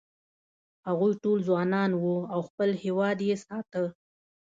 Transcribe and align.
هغوی 0.87 1.11
ټول 1.23 1.37
ځوانان 1.47 1.91
و 1.95 2.03
او 2.33 2.39
خپل 2.47 2.69
هېواد 2.83 3.17
یې 3.27 3.35
ساته. 3.45 3.83